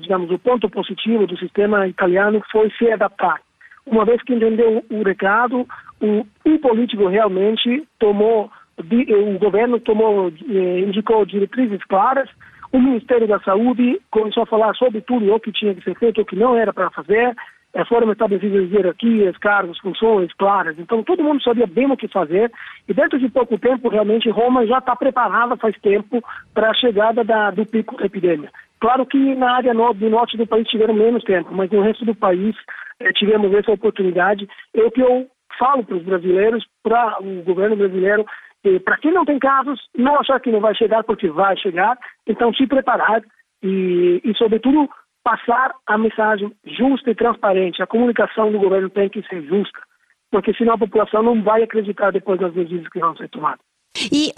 digamos, 0.00 0.32
o 0.32 0.38
ponto 0.38 0.68
positivo 0.68 1.28
do 1.28 1.38
sistema 1.38 1.86
italiano 1.86 2.42
foi 2.50 2.70
se 2.72 2.90
adaptar. 2.90 3.40
Uma 3.86 4.04
vez 4.04 4.20
que 4.22 4.34
entendeu 4.34 4.84
o 4.90 5.02
recado, 5.04 5.64
o, 6.00 6.58
político 6.58 7.06
realmente 7.06 7.86
tomou, 8.00 8.50
o 8.78 9.38
governo 9.38 9.78
tomou, 9.78 10.28
eh, 10.28 10.80
indicou 10.80 11.24
diretrizes 11.24 11.84
claras, 11.84 12.28
o 12.72 12.80
Ministério 12.80 13.28
da 13.28 13.38
Saúde 13.40 14.00
começou 14.10 14.42
a 14.42 14.46
falar 14.46 14.74
sobre 14.74 15.00
tudo 15.02 15.32
o 15.32 15.38
que 15.38 15.52
tinha 15.52 15.74
que 15.74 15.84
ser 15.84 15.96
feito, 15.96 16.20
o 16.20 16.24
que 16.24 16.36
não 16.36 16.56
era 16.56 16.72
para 16.72 16.90
fazer, 16.90 17.34
é, 17.74 17.84
foram 17.84 18.10
estabelecidas 18.12 18.70
hierarquias, 18.70 19.36
cargos, 19.38 19.78
funções 19.78 20.32
claras. 20.34 20.78
Então, 20.78 21.02
todo 21.02 21.22
mundo 21.22 21.42
sabia 21.42 21.66
bem 21.66 21.90
o 21.90 21.96
que 21.96 22.08
fazer. 22.08 22.52
E 22.86 22.92
dentro 22.92 23.18
de 23.18 23.28
pouco 23.28 23.58
tempo, 23.58 23.88
realmente, 23.88 24.28
Roma 24.30 24.66
já 24.66 24.78
está 24.78 24.94
preparada 24.94 25.56
faz 25.56 25.74
tempo 25.80 26.22
para 26.52 26.70
a 26.70 26.74
chegada 26.74 27.24
da, 27.24 27.50
do 27.50 27.64
pico 27.64 27.96
da 27.96 28.06
epidemia. 28.06 28.50
Claro 28.80 29.06
que 29.06 29.34
na 29.36 29.52
área 29.52 29.72
no, 29.72 29.94
do 29.94 30.10
norte 30.10 30.36
do 30.36 30.46
país 30.46 30.66
tiveram 30.68 30.94
menos 30.94 31.22
tempo, 31.24 31.48
mas 31.52 31.70
no 31.70 31.82
resto 31.82 32.04
do 32.04 32.14
país 32.14 32.54
eh, 33.00 33.12
tivemos 33.12 33.52
essa 33.54 33.72
oportunidade. 33.72 34.48
É 34.74 34.82
o 34.82 34.90
que 34.90 35.00
eu 35.00 35.28
falo 35.58 35.84
para 35.84 35.96
os 35.96 36.02
brasileiros, 36.02 36.66
para 36.82 37.22
o 37.22 37.42
governo 37.42 37.76
brasileiro, 37.76 38.26
para 38.84 38.96
quem 38.98 39.12
não 39.12 39.24
tem 39.24 39.38
casos, 39.38 39.80
não 39.96 40.18
achar 40.18 40.40
que 40.40 40.50
não 40.50 40.60
vai 40.60 40.74
chegar, 40.74 41.02
porque 41.04 41.28
vai 41.28 41.56
chegar, 41.56 41.96
então 42.26 42.52
se 42.54 42.66
preparar 42.66 43.22
e, 43.62 44.20
e 44.24 44.34
sobretudo, 44.36 44.88
passar 45.22 45.72
a 45.86 45.96
mensagem 45.98 46.52
justa 46.64 47.10
e 47.10 47.14
transparente. 47.14 47.82
A 47.82 47.86
comunicação 47.86 48.50
do 48.50 48.58
governo 48.58 48.90
tem 48.90 49.08
que 49.08 49.22
ser 49.28 49.42
justa, 49.42 49.78
porque 50.30 50.54
senão 50.54 50.74
a 50.74 50.78
população 50.78 51.22
não 51.22 51.42
vai 51.42 51.62
acreditar 51.62 52.10
depois 52.10 52.40
das 52.40 52.54
medidas 52.54 52.88
que 52.88 53.00
vão 53.00 53.16
ser 53.16 53.28
tomadas. 53.28 53.60
E 54.10 54.32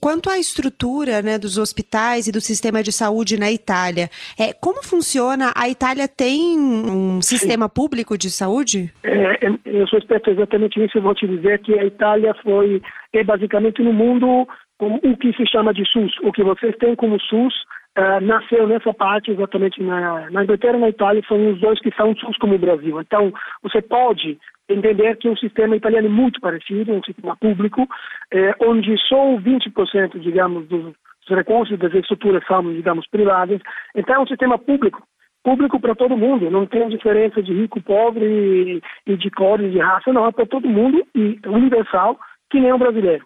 quanto 0.00 0.28
à 0.28 0.36
estrutura 0.36 1.22
né, 1.22 1.38
dos 1.38 1.58
hospitais 1.58 2.26
e 2.26 2.32
do 2.32 2.40
sistema 2.40 2.82
de 2.82 2.90
saúde 2.90 3.38
na 3.38 3.50
Itália, 3.50 4.10
é, 4.38 4.52
como 4.52 4.82
funciona? 4.82 5.52
A 5.54 5.68
Itália 5.68 6.08
tem 6.08 6.58
um 6.58 7.22
sistema 7.22 7.66
Sim. 7.66 7.72
público 7.74 8.18
de 8.18 8.30
saúde? 8.30 8.92
É, 9.04 9.46
é 9.46 9.54
eu 9.64 9.86
suspeito 9.86 10.30
exatamente 10.30 10.84
isso. 10.84 10.98
Eu 10.98 11.02
vou 11.02 11.14
te 11.14 11.26
dizer 11.26 11.60
que 11.60 11.78
a 11.78 11.84
Itália 11.84 12.34
foi, 12.42 12.82
é 13.12 13.22
basicamente 13.22 13.80
no 13.80 13.92
mundo, 13.92 14.46
o 14.80 15.16
que 15.16 15.32
se 15.34 15.46
chama 15.46 15.72
de 15.72 15.84
SUS. 15.86 16.12
O 16.22 16.32
que 16.32 16.42
vocês 16.42 16.74
têm 16.78 16.96
como 16.96 17.20
SUS 17.20 17.54
Uh, 17.96 18.20
nasceu 18.20 18.66
nessa 18.66 18.92
parte 18.92 19.30
exatamente 19.30 19.80
na, 19.80 20.28
na 20.30 20.42
Inglaterra 20.42 20.76
e 20.76 20.80
na 20.80 20.88
Itália, 20.88 21.22
são 21.28 21.52
os 21.52 21.60
dois 21.60 21.78
que 21.78 21.94
são 21.94 22.14
SUS 22.16 22.36
como 22.38 22.56
o 22.56 22.58
Brasil. 22.58 23.00
Então, 23.00 23.32
você 23.62 23.80
pode 23.80 24.36
entender 24.68 25.16
que 25.16 25.28
o 25.28 25.36
sistema 25.36 25.76
italiano 25.76 26.08
é 26.08 26.10
muito 26.10 26.40
parecido, 26.40 26.92
um 26.92 27.02
sistema 27.04 27.36
público, 27.36 27.86
eh, 28.32 28.54
onde 28.60 28.96
só 29.08 29.36
20%, 29.36 30.18
digamos, 30.18 30.66
dos 30.66 30.94
recursos 31.28 31.78
das 31.78 31.94
estruturas 31.94 32.44
são, 32.46 32.62
digamos, 32.72 33.06
privadas. 33.06 33.60
Então, 33.94 34.16
é 34.16 34.18
um 34.18 34.26
sistema 34.26 34.58
público, 34.58 35.02
público 35.42 35.78
para 35.78 35.94
todo 35.94 36.16
mundo, 36.16 36.50
não 36.50 36.66
tem 36.66 36.88
diferença 36.88 37.42
de 37.42 37.52
rico, 37.52 37.80
pobre 37.82 38.82
e 39.06 39.16
de 39.16 39.30
cores, 39.30 39.70
de 39.70 39.78
raça, 39.78 40.12
não, 40.12 40.26
é 40.26 40.32
para 40.32 40.46
todo 40.46 40.68
mundo 40.68 41.06
e 41.14 41.38
universal, 41.46 42.18
que 42.50 42.58
nem 42.58 42.72
o 42.72 42.78
brasileiro. 42.78 43.24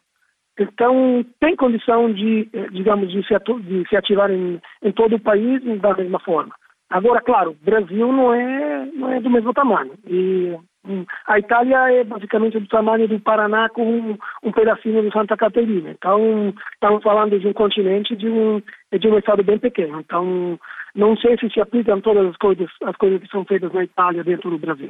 Então, 0.59 1.25
tem 1.41 1.55
condição 1.55 2.13
de, 2.13 2.49
eh, 2.53 2.69
digamos, 2.73 3.11
de 3.11 3.23
se, 3.27 3.35
de 3.63 3.89
se 3.89 3.97
ativar 3.97 4.31
em, 4.31 4.61
em, 4.83 4.93
todo 4.93 5.17
o 5.17 5.21
país 5.21 5.63
da 5.81 5.95
mesma 5.95 6.19
forma. 6.19 6.53
Agora, 6.91 7.21
claro, 7.21 7.57
Brasil 7.63 8.11
não 8.11 8.35
é, 8.35 8.87
não 8.95 9.13
é 9.13 9.21
do 9.21 9.31
mesmo 9.31 9.53
tamanho. 9.53 9.93
E 10.07 10.57
hum, 10.87 11.05
a 11.27 11.39
Itália 11.39 11.93
é 11.93 12.03
basicamente 12.03 12.59
do 12.59 12.67
tamanho 12.67 13.07
do 13.07 13.21
Paraná 13.21 13.69
com 13.69 13.85
um, 13.85 14.19
um 14.43 14.51
pedacinho 14.51 15.03
de 15.03 15.13
Santa 15.13 15.37
Catarina. 15.37 15.91
Então, 15.91 16.53
estamos 16.73 17.03
falando 17.03 17.39
de 17.39 17.47
um 17.47 17.53
continente 17.53 18.17
de 18.17 18.29
um, 18.29 18.61
de 18.99 19.09
um 19.09 19.19
estado 19.19 19.45
bem 19.45 19.59
pequeno. 19.59 20.01
Então, 20.01 20.59
não 20.95 21.17
sei 21.19 21.37
se 21.39 21.49
se 21.51 21.61
aplicam 21.61 22.01
todas 22.01 22.27
as 22.27 22.37
coisas, 22.37 22.69
as 22.83 22.97
coisas 22.97 23.21
que 23.21 23.29
são 23.29 23.45
feitas 23.45 23.73
na 23.73 23.85
Itália 23.85 24.25
dentro 24.25 24.51
do 24.51 24.59
Brasil. 24.59 24.89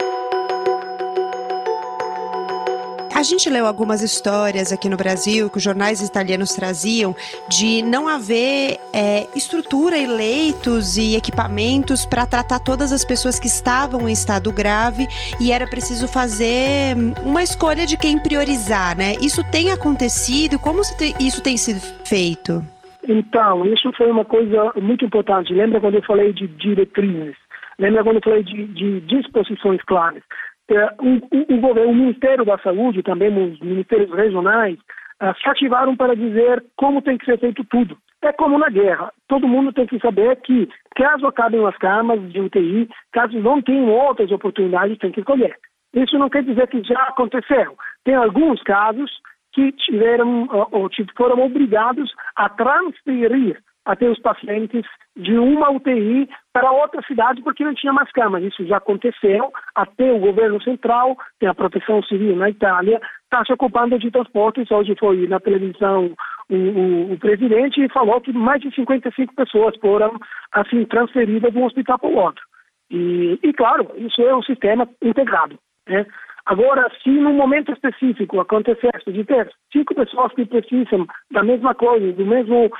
A 3.18 3.22
gente 3.24 3.50
leu 3.50 3.66
algumas 3.66 4.00
histórias 4.00 4.72
aqui 4.72 4.88
no 4.88 4.96
Brasil 4.96 5.50
que 5.50 5.56
os 5.56 5.62
jornais 5.64 6.00
italianos 6.00 6.54
traziam 6.54 7.16
de 7.50 7.82
não 7.82 8.06
haver 8.06 8.78
é, 8.94 9.26
estrutura 9.34 9.98
e 9.98 10.06
leitos 10.06 10.96
e 10.96 11.16
equipamentos 11.16 12.06
para 12.06 12.24
tratar 12.26 12.60
todas 12.60 12.92
as 12.92 13.04
pessoas 13.04 13.40
que 13.40 13.48
estavam 13.48 14.08
em 14.08 14.12
estado 14.12 14.52
grave 14.52 15.08
e 15.40 15.50
era 15.50 15.66
preciso 15.66 16.06
fazer 16.06 16.94
uma 17.24 17.42
escolha 17.42 17.84
de 17.86 17.96
quem 17.96 18.22
priorizar, 18.22 18.96
né? 18.96 19.14
Isso 19.20 19.42
tem 19.50 19.72
acontecido? 19.72 20.56
Como 20.56 20.82
isso 21.18 21.42
tem 21.42 21.56
sido 21.56 21.80
feito? 22.06 22.62
Então, 23.02 23.66
isso 23.66 23.90
foi 23.96 24.12
uma 24.12 24.24
coisa 24.24 24.72
muito 24.80 25.04
importante. 25.04 25.52
Lembra 25.52 25.80
quando 25.80 25.96
eu 25.96 26.02
falei 26.04 26.32
de 26.32 26.46
diretrizes? 26.46 27.34
Lembra 27.80 28.04
quando 28.04 28.18
eu 28.18 28.22
falei 28.22 28.44
de, 28.44 28.64
de 28.66 29.00
disposições 29.00 29.82
claras? 29.82 30.22
É, 30.70 30.86
o, 31.00 31.60
governo, 31.60 31.92
o 31.92 31.94
Ministério 31.94 32.44
da 32.44 32.58
Saúde, 32.58 33.02
também 33.02 33.28
os 33.28 33.58
ministérios 33.60 34.10
regionais, 34.10 34.78
uh, 35.22 35.34
se 35.40 35.48
ativaram 35.48 35.96
para 35.96 36.14
dizer 36.14 36.62
como 36.76 37.00
tem 37.00 37.16
que 37.16 37.24
ser 37.24 37.38
feito 37.38 37.64
tudo. 37.64 37.96
É 38.22 38.32
como 38.32 38.58
na 38.58 38.68
guerra. 38.68 39.12
Todo 39.28 39.48
mundo 39.48 39.72
tem 39.72 39.86
que 39.86 39.98
saber 40.00 40.36
que, 40.42 40.68
caso 40.94 41.26
acabem 41.26 41.64
as 41.66 41.76
camas 41.78 42.20
de 42.32 42.40
UTI, 42.40 42.88
caso 43.12 43.38
não 43.38 43.62
tenham 43.62 43.88
outras 43.90 44.30
oportunidades, 44.30 44.98
tem 44.98 45.12
que 45.12 45.20
escolher. 45.20 45.56
Isso 45.94 46.18
não 46.18 46.28
quer 46.28 46.42
dizer 46.42 46.66
que 46.68 46.82
já 46.82 47.00
aconteceu. 47.04 47.76
Tem 48.04 48.14
alguns 48.14 48.62
casos 48.62 49.10
que 49.52 49.72
tiveram 49.72 50.48
ou 50.70 50.90
foram 51.16 51.44
obrigados 51.44 52.12
a 52.36 52.48
transferir 52.48 53.58
até 53.88 54.06
os 54.06 54.20
pacientes 54.20 54.84
de 55.16 55.32
uma 55.38 55.70
UTI 55.70 56.28
para 56.52 56.70
outra 56.70 57.00
cidade 57.06 57.42
porque 57.42 57.64
não 57.64 57.74
tinha 57.74 57.92
mais 57.92 58.12
camas. 58.12 58.44
Isso 58.44 58.66
já 58.66 58.76
aconteceu. 58.76 59.50
Até 59.74 60.12
o 60.12 60.18
governo 60.18 60.62
central, 60.62 61.16
tem 61.40 61.48
a 61.48 61.54
proteção 61.54 62.02
civil 62.02 62.36
na 62.36 62.50
Itália, 62.50 63.00
está 63.24 63.42
se 63.46 63.52
ocupando 63.52 63.98
de 63.98 64.10
transportes. 64.10 64.70
Hoje 64.70 64.94
foi 65.00 65.26
na 65.26 65.40
televisão 65.40 66.14
o, 66.50 66.54
o, 66.54 67.12
o, 67.14 67.18
presidente 67.18 67.82
e 67.82 67.88
falou 67.88 68.20
que 68.20 68.30
mais 68.30 68.60
de 68.60 68.74
55 68.74 69.34
pessoas 69.34 69.74
foram 69.80 70.12
assim 70.52 70.84
transferidas 70.84 71.50
de 71.50 71.58
um 71.58 71.64
hospital 71.64 71.98
para 71.98 72.10
o 72.10 72.16
outro. 72.16 72.44
E, 72.90 73.38
e 73.42 73.52
claro, 73.54 73.90
isso 73.96 74.20
é 74.20 74.36
um 74.36 74.42
sistema 74.42 74.86
integrado. 75.02 75.58
Né? 75.88 76.04
Agora, 76.48 76.90
se 77.02 77.10
num 77.10 77.34
momento 77.34 77.70
específico 77.72 78.40
acontecesse 78.40 79.12
de 79.12 79.22
ter 79.22 79.50
cinco 79.70 79.94
pessoas 79.94 80.32
que 80.32 80.46
precisam 80.46 81.06
da 81.30 81.42
mesma 81.42 81.74
coisa, 81.74 82.10
do 82.14 82.24
mesmo 82.24 82.70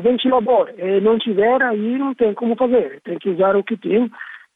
ventilador, 0.00 0.70
e 0.78 1.00
não 1.00 1.18
tiver, 1.18 1.60
aí 1.60 1.98
não 1.98 2.14
tem 2.14 2.32
como 2.34 2.54
fazer. 2.54 3.00
Tem 3.02 3.18
que 3.18 3.30
usar 3.30 3.56
o 3.56 3.64
que 3.64 3.76
tem 3.76 4.08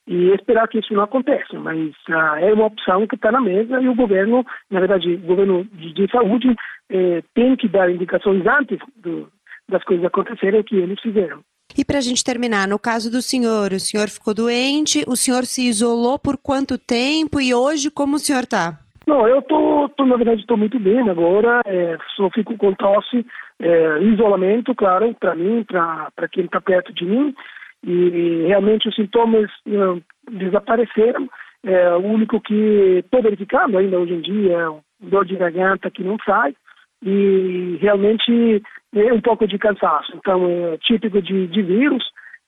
e 0.06 0.30
esperar 0.30 0.68
que 0.68 0.78
isso 0.78 0.94
não 0.94 1.02
aconteça. 1.02 1.58
Mas 1.58 1.90
uh, 2.08 2.36
é 2.38 2.54
uma 2.54 2.66
opção 2.66 3.08
que 3.08 3.16
está 3.16 3.32
na 3.32 3.40
mesa 3.40 3.80
e 3.80 3.88
o 3.88 3.94
governo, 3.96 4.46
na 4.70 4.78
verdade, 4.78 5.14
o 5.14 5.18
governo 5.18 5.64
de, 5.64 5.92
de 5.92 6.08
saúde 6.08 6.54
eh, 6.90 7.22
tem 7.34 7.56
que 7.56 7.66
dar 7.66 7.90
indicações 7.90 8.46
antes 8.46 8.78
do, 8.96 9.28
das 9.68 9.82
coisas 9.82 10.06
acontecerem 10.06 10.62
que 10.62 10.76
eles 10.76 11.00
fizeram. 11.00 11.42
E 11.80 11.84
para 11.84 11.96
a 11.96 12.02
gente 12.02 12.22
terminar, 12.22 12.68
no 12.68 12.78
caso 12.78 13.10
do 13.10 13.22
senhor, 13.22 13.72
o 13.72 13.80
senhor 13.80 14.10
ficou 14.10 14.34
doente, 14.34 15.02
o 15.08 15.16
senhor 15.16 15.46
se 15.46 15.66
isolou 15.66 16.18
por 16.18 16.36
quanto 16.36 16.76
tempo 16.76 17.40
e 17.40 17.54
hoje 17.54 17.90
como 17.90 18.16
o 18.16 18.18
senhor 18.18 18.42
está? 18.42 18.78
Não, 19.06 19.26
eu 19.26 19.40
tô, 19.40 19.88
tô, 19.96 20.04
na 20.04 20.18
verdade 20.18 20.42
estou 20.42 20.58
muito 20.58 20.78
bem 20.78 21.08
agora, 21.08 21.62
é, 21.64 21.96
só 22.14 22.28
fico 22.34 22.54
com 22.58 22.74
tosse, 22.74 23.24
é, 23.58 23.98
isolamento, 24.02 24.74
claro, 24.74 25.16
para 25.18 25.34
mim, 25.34 25.64
para 25.64 26.28
quem 26.30 26.44
está 26.44 26.60
perto 26.60 26.92
de 26.92 27.06
mim, 27.06 27.34
e 27.82 28.44
realmente 28.46 28.86
os 28.86 28.94
sintomas 28.94 29.50
uh, 29.66 30.02
desapareceram. 30.30 31.30
É, 31.64 31.94
o 31.94 32.00
único 32.00 32.42
que 32.42 33.00
estou 33.02 33.22
verificando 33.22 33.78
ainda 33.78 33.98
hoje 33.98 34.12
em 34.12 34.20
dia 34.20 34.52
é 34.52 35.06
dor 35.08 35.24
de 35.24 35.34
garganta 35.34 35.90
que 35.90 36.04
não 36.04 36.18
sai, 36.26 36.54
e 37.02 37.78
realmente 37.80 38.62
é 38.94 39.12
um 39.12 39.20
pouco 39.20 39.46
de 39.46 39.58
cansaço. 39.58 40.12
Então, 40.16 40.46
é 40.46 40.78
típico 40.78 41.20
de, 41.22 41.46
de 41.46 41.62
vírus. 41.62 42.04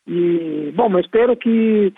E, 0.06 0.72
bom, 0.74 0.88
mas 0.88 1.04
espero 1.04 1.36
que 1.36 1.92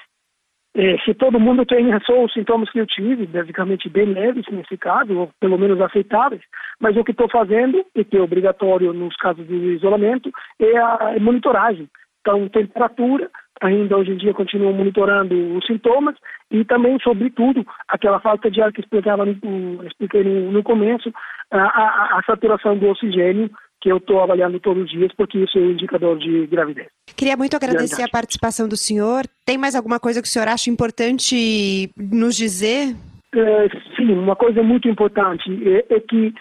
é, 0.76 0.99
se 0.99 1.14
todo 1.14 1.38
mundo 1.38 1.64
tenha 1.64 2.00
só 2.00 2.25
os 2.25 2.32
sintomas 2.32 2.68
que 2.70 2.80
eu 2.80 2.87
tive, 2.87 3.26
basicamente 3.26 3.88
bem 3.88 4.06
leves 4.06 4.44
nesse 4.50 4.76
caso, 4.76 5.16
ou 5.16 5.30
pelo 5.40 5.56
menos 5.56 5.80
aceitáveis, 5.80 6.42
mas 6.80 6.96
o 6.96 7.04
que 7.04 7.12
estou 7.12 7.28
fazendo, 7.28 7.84
e 7.94 8.04
que 8.04 8.16
é 8.16 8.20
obrigatório 8.20 8.92
nos 8.92 9.14
casos 9.16 9.46
de 9.46 9.54
isolamento, 9.54 10.30
é 10.58 10.76
a 10.76 11.16
monitoragem. 11.20 11.88
Então, 12.25 12.49
temperatura, 12.49 13.31
ainda 13.61 13.99
hoje 13.99 14.12
em 14.12 14.16
dia 14.16 14.33
continuam 14.33 14.73
monitorando 14.73 15.35
os 15.54 15.66
sintomas 15.66 16.16
e 16.50 16.64
também, 16.64 16.99
sobretudo, 17.04 17.66
aquela 17.87 18.19
falta 18.19 18.50
de 18.50 18.62
ar 18.62 18.73
que 18.73 18.81
explicava 18.81 19.26
no, 19.26 19.85
expliquei 19.85 20.25
no, 20.25 20.50
no 20.50 20.62
começo, 20.62 21.12
a, 21.50 21.59
a, 21.59 22.19
a 22.19 22.23
saturação 22.25 22.78
do 22.78 22.88
oxigênio 22.88 23.50
que 23.78 23.93
eu 23.93 23.99
estou 23.99 24.23
avaliando 24.23 24.59
todos 24.59 24.85
os 24.85 24.90
dias, 24.90 25.12
porque 25.14 25.37
isso 25.37 25.59
é 25.59 25.61
um 25.61 25.73
indicador 25.73 26.19
de 26.19 26.47
gravidez. 26.47 26.88
Queria 27.14 27.37
muito 27.37 27.54
agradecer 27.54 28.02
a 28.02 28.09
participação 28.09 28.66
do 28.66 28.78
senhor. 28.78 29.26
Tem 29.45 29.59
mais 29.59 29.75
alguma 29.75 30.00
coisa 30.00 30.23
que 30.23 30.26
o 30.26 30.31
senhor 30.31 30.49
acha 30.49 30.71
importante 30.71 31.90
nos 31.95 32.35
dizer? 32.35 32.97
É, 33.35 33.69
sim, 33.95 34.12
uma 34.12 34.35
coisa 34.35 34.62
muito 34.62 34.88
importante 34.88 35.45
é, 35.69 35.97
é 35.97 36.00
que 36.00 36.33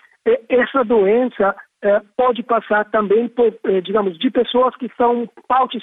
essa 0.47 0.85
doença 0.85 1.53
é, 1.83 2.01
pode 2.15 2.41
passar 2.43 2.85
também 2.85 3.27
por, 3.27 3.53
é, 3.65 3.81
digamos, 3.81 4.17
de 4.17 4.31
pessoas 4.31 4.75
que 4.77 4.89
são 4.95 5.29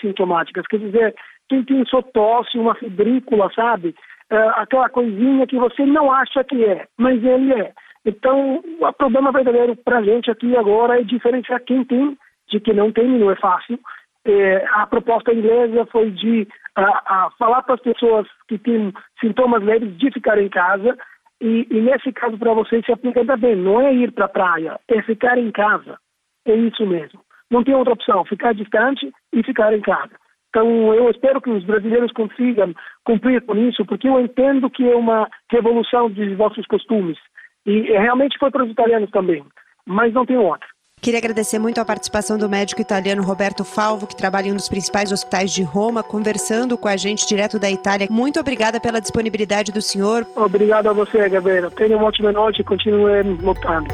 sintomáticas, 0.00 0.66
quer 0.66 0.78
dizer, 0.78 1.14
quem 1.49 1.62
tem 1.64 1.85
só 1.87 2.00
tosse, 2.00 2.59
uma 2.59 2.75
fibrícula, 2.75 3.50
sabe? 3.54 3.95
É, 4.30 4.37
aquela 4.57 4.88
coisinha 4.88 5.47
que 5.47 5.59
você 5.59 5.85
não 5.85 6.11
acha 6.11 6.42
que 6.45 6.64
é, 6.64 6.87
mas 6.97 7.23
ele 7.23 7.52
é. 7.52 7.73
Então, 8.07 8.62
o 8.80 8.92
problema 8.95 9.30
verdadeiro 9.30 9.76
para 9.76 9.99
a 9.99 10.02
gente 10.02 10.30
aqui 10.30 10.57
agora 10.57 10.99
é 10.99 11.02
diferenciar 11.02 11.61
quem 11.64 11.85
tem 11.85 12.16
de 12.49 12.61
quem 12.61 12.75
não 12.75 12.90
tem, 12.90 13.07
não 13.07 13.30
é 13.30 13.37
fácil. 13.37 13.78
É, 14.25 14.64
a 14.73 14.87
proposta 14.87 15.33
inglesa 15.33 15.87
foi 15.87 16.11
de 16.11 16.49
a, 16.76 16.83
a 16.83 17.30
falar 17.38 17.62
para 17.62 17.75
as 17.75 17.80
pessoas 17.80 18.26
que 18.49 18.59
têm 18.59 18.92
sintomas 19.21 19.62
leves 19.62 19.97
de 19.99 20.11
ficar 20.11 20.38
em 20.38 20.49
casa, 20.49 20.97
e, 21.40 21.66
e 21.70 21.80
nesse 21.80 22.12
caso, 22.12 22.37
para 22.37 22.52
vocês, 22.52 22.85
se 22.85 22.92
aplica 22.92 23.25
também. 23.25 23.56
Não 23.56 23.80
é 23.80 23.94
ir 23.94 24.12
para 24.12 24.26
a 24.26 24.28
praia, 24.28 24.78
é 24.88 25.02
ficar 25.02 25.38
em 25.38 25.50
casa. 25.50 25.99
É 26.47 26.54
isso 26.54 26.87
mesmo. 26.87 27.20
Não 27.50 27.64
tem 27.64 27.75
outra 27.75 27.94
opção, 27.94 28.25
ficar 28.25 28.54
distante 28.54 29.11
e 29.32 29.42
ficar 29.42 29.73
em 29.73 29.80
casa. 29.80 30.12
Então, 30.50 30.94
eu 30.94 31.09
espero 31.11 31.40
que 31.40 31.50
os 31.50 31.64
brasileiros 31.64 32.12
consigam 32.12 32.75
cumprir 33.04 33.40
com 33.42 33.56
isso, 33.56 33.85
porque 33.87 34.09
eu 34.09 34.20
entendo 34.20 34.68
que 34.68 34.88
é 34.88 34.97
uma 34.97 35.28
revolução 35.50 36.11
dos 36.11 36.37
vossos 36.37 36.66
costumes. 36.66 37.18
E 37.64 37.82
realmente 37.82 38.38
foi 38.38 38.50
para 38.50 38.64
os 38.64 38.70
italianos 38.70 39.11
também, 39.11 39.44
mas 39.87 40.12
não 40.12 40.26
tem 40.26 40.37
outra. 40.37 40.66
Queria 41.00 41.19
agradecer 41.19 41.59
muito 41.59 41.80
a 41.80 41.85
participação 41.85 42.37
do 42.37 42.47
médico 42.47 42.80
italiano 42.80 43.23
Roberto 43.23 43.64
Falvo, 43.64 44.07
que 44.07 44.14
trabalha 44.14 44.49
em 44.49 44.52
um 44.52 44.57
dos 44.57 44.69
principais 44.69 45.11
hospitais 45.11 45.50
de 45.50 45.62
Roma, 45.62 46.02
conversando 46.02 46.76
com 46.76 46.88
a 46.88 46.97
gente 46.97 47.26
direto 47.26 47.59
da 47.59 47.71
Itália. 47.71 48.07
Muito 48.11 48.38
obrigada 48.38 48.78
pela 48.78 49.00
disponibilidade 49.00 49.73
do 49.73 49.80
senhor. 49.80 50.26
Obrigado 50.37 50.88
a 50.88 50.92
você, 50.92 51.26
Gabriela. 51.28 51.71
Tenha 51.71 51.97
uma 51.97 52.07
ótima 52.07 52.30
noite 52.33 52.61
e 52.61 52.64
continue 52.64 53.23
lutando. 53.23 53.88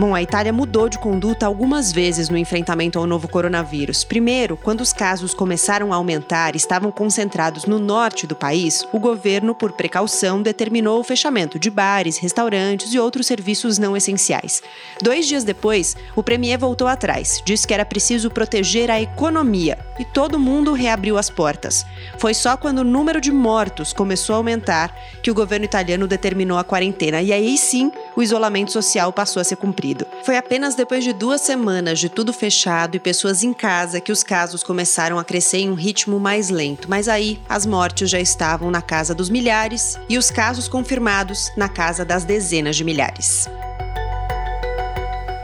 Bom, 0.00 0.14
a 0.14 0.22
Itália 0.22 0.50
mudou 0.50 0.88
de 0.88 0.98
conduta 0.98 1.44
algumas 1.44 1.92
vezes 1.92 2.30
no 2.30 2.38
enfrentamento 2.38 2.98
ao 2.98 3.06
novo 3.06 3.28
coronavírus. 3.28 4.02
Primeiro, 4.02 4.56
quando 4.56 4.80
os 4.80 4.94
casos 4.94 5.34
começaram 5.34 5.92
a 5.92 5.96
aumentar 5.96 6.54
e 6.54 6.56
estavam 6.56 6.90
concentrados 6.90 7.66
no 7.66 7.78
norte 7.78 8.26
do 8.26 8.34
país, 8.34 8.82
o 8.94 8.98
governo, 8.98 9.54
por 9.54 9.72
precaução, 9.72 10.40
determinou 10.40 10.98
o 10.98 11.04
fechamento 11.04 11.58
de 11.58 11.68
bares, 11.68 12.16
restaurantes 12.16 12.94
e 12.94 12.98
outros 12.98 13.26
serviços 13.26 13.76
não 13.76 13.94
essenciais. 13.94 14.62
Dois 15.02 15.26
dias 15.26 15.44
depois, 15.44 15.94
o 16.16 16.22
premier 16.22 16.56
voltou 16.56 16.88
atrás, 16.88 17.42
disse 17.44 17.66
que 17.66 17.74
era 17.74 17.84
preciso 17.84 18.30
proteger 18.30 18.90
a 18.90 19.02
economia 19.02 19.78
e 19.98 20.04
todo 20.06 20.38
mundo 20.38 20.72
reabriu 20.72 21.18
as 21.18 21.28
portas. 21.28 21.84
Foi 22.16 22.32
só 22.32 22.56
quando 22.56 22.78
o 22.78 22.84
número 22.84 23.20
de 23.20 23.30
mortos 23.30 23.92
começou 23.92 24.32
a 24.32 24.38
aumentar 24.38 24.96
que 25.22 25.30
o 25.30 25.34
governo 25.34 25.66
italiano 25.66 26.08
determinou 26.08 26.56
a 26.56 26.64
quarentena 26.64 27.20
e 27.20 27.34
aí 27.34 27.58
sim 27.58 27.92
o 28.20 28.22
isolamento 28.22 28.70
social 28.70 29.12
passou 29.12 29.40
a 29.40 29.44
ser 29.44 29.56
cumprido. 29.56 30.06
Foi 30.22 30.36
apenas 30.36 30.74
depois 30.74 31.02
de 31.02 31.12
duas 31.12 31.40
semanas 31.40 31.98
de 31.98 32.08
tudo 32.08 32.32
fechado 32.32 32.94
e 32.94 33.00
pessoas 33.00 33.42
em 33.42 33.52
casa 33.52 34.00
que 34.00 34.12
os 34.12 34.22
casos 34.22 34.62
começaram 34.62 35.18
a 35.18 35.24
crescer 35.24 35.58
em 35.58 35.70
um 35.70 35.74
ritmo 35.74 36.20
mais 36.20 36.50
lento. 36.50 36.88
Mas 36.88 37.08
aí, 37.08 37.40
as 37.48 37.64
mortes 37.64 38.10
já 38.10 38.20
estavam 38.20 38.70
na 38.70 38.82
casa 38.82 39.14
dos 39.14 39.30
milhares 39.30 39.98
e 40.08 40.18
os 40.18 40.30
casos 40.30 40.68
confirmados 40.68 41.50
na 41.56 41.68
casa 41.68 42.04
das 42.04 42.24
dezenas 42.24 42.76
de 42.76 42.84
milhares. 42.84 43.48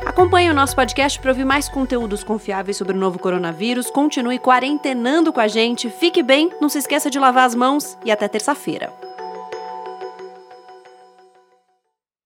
Acompanhe 0.04 0.50
o 0.50 0.54
nosso 0.54 0.76
podcast 0.76 1.18
para 1.18 1.30
ouvir 1.30 1.44
mais 1.44 1.68
conteúdos 1.68 2.22
confiáveis 2.22 2.76
sobre 2.76 2.96
o 2.96 3.00
novo 3.00 3.18
coronavírus. 3.18 3.90
Continue 3.90 4.38
quarentenando 4.38 5.32
com 5.32 5.40
a 5.40 5.48
gente. 5.48 5.90
Fique 5.90 6.22
bem, 6.22 6.50
não 6.60 6.68
se 6.68 6.78
esqueça 6.78 7.10
de 7.10 7.18
lavar 7.18 7.46
as 7.46 7.54
mãos 7.54 7.98
e 8.04 8.10
até 8.10 8.28
terça-feira. 8.28 9.05